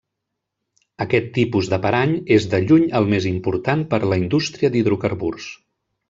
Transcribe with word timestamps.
Aquest 1.03 1.27
tipus 1.33 1.67
de 1.73 1.77
parany 1.83 2.15
és 2.37 2.47
de 2.53 2.59
lluny 2.63 2.87
el 2.99 3.05
més 3.11 3.27
important 3.33 3.83
per 3.91 3.99
a 4.07 4.09
la 4.13 4.17
indústria 4.23 4.73
d'hidrocarburs. 4.77 5.51